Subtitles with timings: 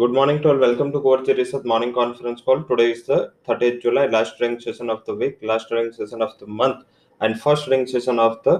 [0.00, 0.58] Good morning to all.
[0.58, 2.62] Welcome to Core Research morning conference call.
[2.64, 6.32] Today is the 30th July, last training session of the week, last training session of
[6.38, 6.82] the month,
[7.20, 8.56] and first training session of the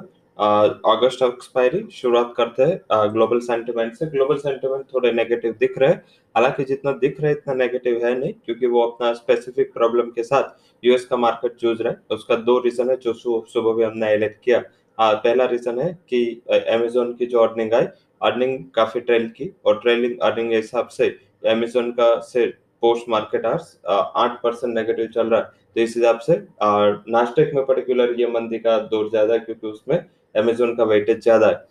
[0.93, 6.03] अगस्त expiry शुरुआत करते हैं global sentiment से। Global sentiment थोड़े negative दिख रहे हैं।
[6.35, 10.57] हालाँकि जितना दिख रहे इतना नेगेटिव है नहीं क्योंकि वो अपना स्पेसिफिक प्रॉब्लम के साथ
[10.85, 14.41] यूएस का मार्केट जूझ रहा है। उसका दो रीजन है जो सुबह भी हमने हाईलाइट
[14.45, 14.63] किया।
[14.99, 17.87] आ, पहला रीजन है कि अमेजोन की जो अर्निंग आई
[18.23, 21.09] अर्निंग काफ़ी ट्रेल की और ट्रेलिंग अर्निंग के हिसाब से
[21.47, 22.47] अमेजोन का से
[22.83, 27.55] पोस्ट मार्केट आर्स आठ परसेंट नेगेटिव चल रहा है। तो इस हिसाब से, और नास्टेक
[27.55, 29.97] में पर्टिकुलर ये मंदी का दौर ज़्यादा है, क्योंकि उसमें
[30.35, 31.65] अमेजोन का वेटेज ज़्यादा है।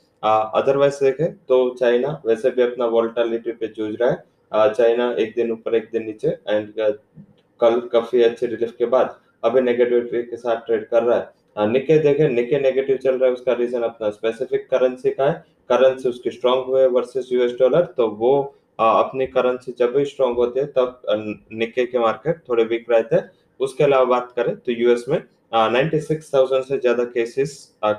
[0.55, 5.51] अदरवाइज़ देखें तो चाइना वैसे भी अपना वोल्टालिटी पे जूझ रहा है। चाइना एक दिन
[5.51, 6.73] ऊपर, एक दिन नीचे एंड
[7.59, 11.97] कल काफ़ी अच्छे रिलीफ के बाद अभी नेगेटिविटी के साथ ट्रेड कर रहा है। निके
[11.99, 16.31] देखें निके नेगेटिव चल रहा है, उसका रीजन अपना स्पेसिफिक करेंसी का है। करेंसी उसकी
[16.31, 18.31] स्ट्रॉन्ग हुए वर्सेस यूएस डॉलर तो वो
[18.79, 21.01] अपनी करेंसी जब भी स्ट्रॉन्ग होती है तब
[21.53, 25.17] निके के मार्केट थोड़े वीक रहते हैं। उसके अलावा बात करें तो यूएस में
[25.53, 27.53] नाइन्टी सिक्स थाउज़ेंड से ज़्यादा केसेस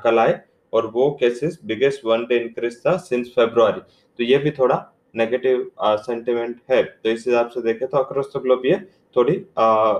[0.04, 0.40] कल आए
[0.72, 3.80] और वो cases biggest one day increase था सिंस फेब्रुआरी
[4.18, 4.76] तो ये भी थोड़ा
[5.16, 8.78] नेगेटिव सेंटिमेंट है। तो इस हिसाब से देखें तो अक्रॉस द ग्लोब ये
[9.16, 9.98] थोड़ी आ,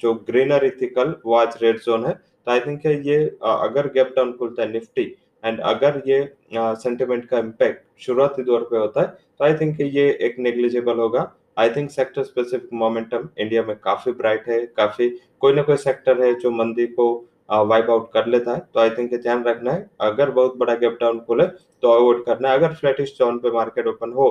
[0.00, 4.12] जो ग्रीनर इथिकल वो आज रेड जोन है। तो आई थिंक ये आ, अगर गैप
[4.16, 5.04] डाउन खुलता है निफ्टी
[5.44, 6.18] एंड अगर ये
[6.54, 11.32] सेंटिमेंट का इम्पैक्ट शुरुआती दौर पे होता है तो आई थिंक ये एक नेग्लिजिबल होगा।
[11.58, 15.08] I think sector specific momentum India में काफ़ी ब्राइट है, काफ़ी
[15.40, 17.12] कोई ना कोई सेक्टर है जो मंदी को
[17.50, 20.96] वाइप आउट कर लेता है। तो आई थिंक ध्यान रखना है, अगर बहुत बड़ा गैप
[21.00, 24.28] डाउन खुले तो अवॉइड करना है। अगर फ्लैटिश जोन पे मार्केट ओपन हो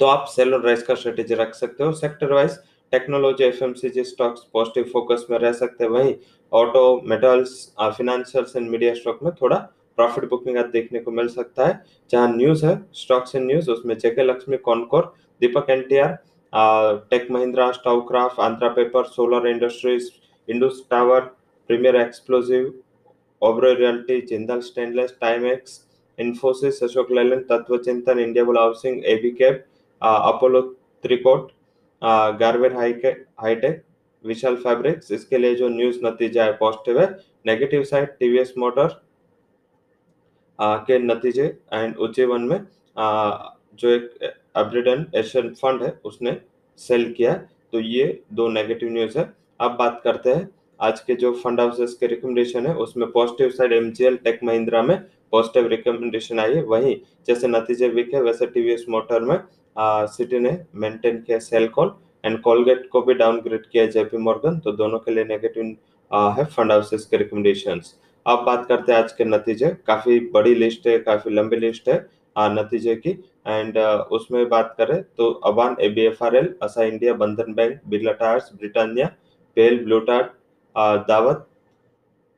[0.00, 2.58] तो आप सेल और राइस का स्ट्रेटेजी रख सकते हो। Sector wise
[2.92, 6.14] technology FMCG stocks positive focus में रह सकते हैं, वहीं
[6.52, 9.56] auto metals financials and media stock में थोड़ा
[9.98, 13.96] प्रॉफिट बुकिंग आज देखने को मिल सकता है। जहाँ न्यूज़ है स्टॉक्स एंड न्यूज़ उसमें
[13.98, 16.16] JK Lakshmi Concor Deepak NTR
[17.10, 20.10] Tech Mahindra Stovecraft Andhra paper solar industries
[20.48, 21.20] Indus tower
[21.70, 22.72] premier explosive
[23.42, 25.80] Oberoi realty Jindal stainless Timex
[26.18, 29.62] Infosys Ashok Leyland Tatva Chintan India bull housing AB cab
[30.02, 30.60] Apollo
[31.04, 31.50] tricot
[32.02, 33.82] Garware hitech
[34.24, 37.06] Vishal fabrics इसके लिए जो news नतीजा है positive है
[37.46, 38.88] negative side TVS motor
[40.58, 42.60] के नतीजे and उज्जैवन में
[42.96, 43.38] आ,
[43.74, 46.36] जो एक अब्रिडन एशियन फंड है उसने
[46.78, 47.34] सेल किया
[47.72, 50.48] तो ये दो नेगेटिव न्यूज़ है। अब बात करते हैं
[50.80, 54.98] आज के जो फंड हाउसेस के रिकमेंडेशन है उसमें positive side MGL Tech Mahindra में
[55.32, 56.96] पॉजिटिव रिकमेंडेशन आई है। वहीं
[57.28, 59.36] जैसे नतीजे वीक है वैसे टीवीएस मोटर में
[59.76, 61.92] सिटी ने मेंटेन किया सेल कॉल
[62.24, 65.76] एंड कॉलगेट को भी डाउनग्रेड किया जेपी मॉर्गन तो दोनों के लिए नेगेटिव
[66.38, 67.94] है फंड हाउसेस के रिकमेंडेशंस
[68.26, 72.06] अब बात करते हैं आज के नतीजे। काफ़ी बड़ी लिस्ट है, काफ़ी लंबी लिस्ट है
[72.36, 73.10] नतीजे की।
[73.46, 77.80] एंड उसमें बात करें तो Aban A B F R L Asahi India Bandhan bank
[77.88, 79.06] Birla tyres Britannia
[79.56, 80.32] pail Blue Dart
[81.08, 81.46] Daawat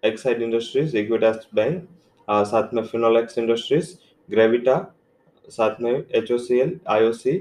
[0.02, 1.88] Exide industries Equitas bank
[2.28, 3.94] साथ में फिनोलेक्स इंडस्ट्रीज़
[4.28, 4.76] ग्रेविटा
[5.50, 7.32] साथ में H O C L I O C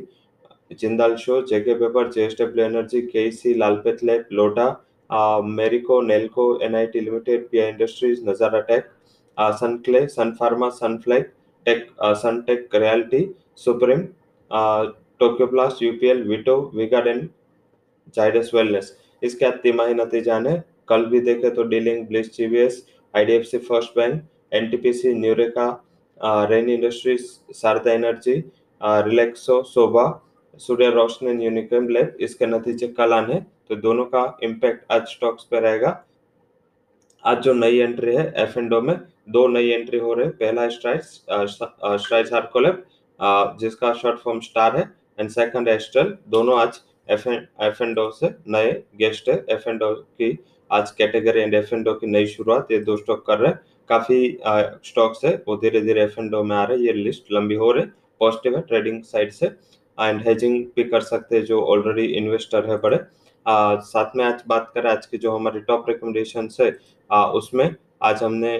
[0.74, 4.68] Jindal Saw JK paper J S W energy K C लालपेट lab, लोटा
[5.10, 8.90] Marico, Nelco NIIT limited PI industries Nazara tech
[9.38, 10.70] सनक्ले sun pharma
[11.66, 13.26] tech Sunteck realty,
[13.56, 14.02] supreme
[15.20, 17.28] Tokyo plast UPL विटो विगार्डन
[18.16, 22.86] Zydus wellness इसके तिमाही नतीजा ने कल भी देखे तो dealing Bliss G V S
[23.14, 24.22] I D F C first bank
[24.54, 25.68] NTPC न्यूरेका
[26.22, 28.34] Rain industries Sharda energy
[28.82, 30.06] Relaxo Sobha
[30.62, 33.36] Surya Roshni Unichem lab इसके नतीजे कल आने
[33.70, 35.92] तो दोनों का इम्पैक्ट आज स्टॉक्स पे रहेगा।
[37.24, 41.14] आज जो नई एंट्री है एफ़ एंडो में, दो नई एंट्री हो रहे पहला स्ट्राइड्स
[42.02, 42.84] स्ट्राइड्स हार्कोलेब
[43.60, 44.84] जिसका शॉर्ट फॉर्म स्टार है।
[45.20, 50.38] एंड सेकंड एस्ट्रल दोनों आज एफ़ एफ़ एंडो से नए गेस्ट है। एफ़ एंडो की
[50.72, 54.38] आज कैटेगरी एंड एफ़ एंडो की नई शुरुआत, ये दो स्टॉक कर रहे हैं। काफ़ी
[54.86, 57.72] स्टॉक्स है वो धीरे धीरे एफ़ एंडो में आ रहे हैं ये लिस्ट लंबी हो
[57.72, 57.86] रही
[58.22, 59.46] पॉजिटिव है ट्रेडिंग साइड से
[59.98, 63.00] एंड हेजिंग भी कर सकते हैं जो ऑलरेडी इन्वेस्टर है बड़े।
[63.46, 66.76] आ, साथ में आज बात करें आज की जो हमारी टॉप रिकमेंडेशन है
[67.10, 68.58] आ, उसमें आज हमने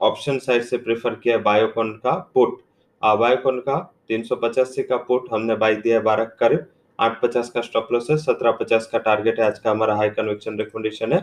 [0.00, 2.58] ऑप्शन साइड से प्रेफर किया बायोकॉन का पुट
[3.02, 6.66] बायोकॉन का तीन सौ पचासी का पुट हमने बाई दिया बारह करीब
[6.98, 10.10] आठ पचास का स्टॉप लॉस है सत्रह पचास का टारगेट है आज का हमारा हाई
[10.10, 11.20] कन्वेक्शन रिकमेंडेशन है।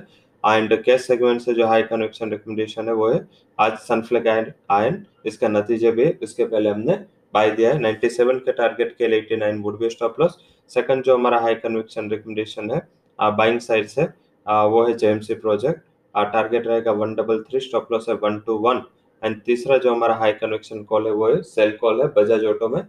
[0.48, 3.28] एंड कैश सेगमेंट से जो हाई कन्वेक्शन रिकमेंडेशन है वो है
[3.60, 6.94] आज सनफ्लैग आयन इसका नतीजे भी इसके पहले हमने
[7.34, 10.38] बाय दिया है। 97 के टारगेट के लिए 89 would be stop loss
[10.72, 12.82] second जो हमारा हाई कन्वेक्शन रिकमेंडेशन है
[13.38, 14.08] बाइंग साइड से
[14.46, 15.82] आ, वो है जेएमसी प्रोजेक्ट
[16.16, 18.82] टारगेट रहेगा one double three stop loss है वन टू वन
[19.22, 22.68] एंड तीसरा जो हमारा हाई कन्वेक्शन कॉल है वो है सेल कॉल है। बजाज ऑटो
[22.70, 22.82] में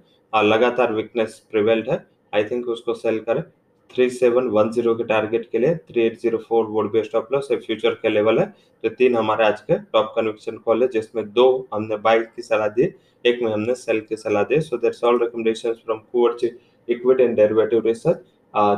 [0.45, 3.43] लगातार वीकनेस प्रिवेल्ड है। आई थिंक उसको सेल करें।
[3.91, 7.27] थ्री सेवन वन ज़ीरो के टारगेट के लिए थ्री एट ज़ीरो फोर वोट बेस्ट ऑफ़
[7.33, 8.47] लॉस फ्यूचर के लेवल है।
[8.85, 12.69] तो तीन हमारे आज के टॉप कन्विक्शन कॉल है, जिसमें दो हमने बाइक की सलाह
[12.69, 12.93] दी,
[13.25, 16.51] एक में हमने सेल की सलाह दी। So that's all recommendation from कुवर्ची
[16.89, 18.17] equity and derivative research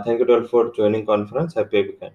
[0.06, 2.12] thank you to all for joining conference happy weekend